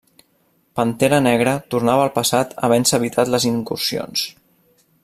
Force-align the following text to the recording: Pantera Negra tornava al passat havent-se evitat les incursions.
Pantera 0.79 1.19
Negra 1.25 1.53
tornava 1.75 2.07
al 2.07 2.11
passat 2.17 2.57
havent-se 2.69 2.99
evitat 3.03 3.33
les 3.35 3.47
incursions. 3.53 4.27